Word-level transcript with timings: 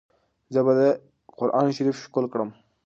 زه 0.53 0.59
به 0.65 0.73
دا 0.79 0.87
قرانشریف 1.37 1.97
ښکل 2.05 2.25
کړم. 2.33 2.49